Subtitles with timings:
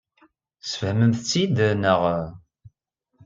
[0.61, 2.01] Tesfehmemt-tt-id, naɣ?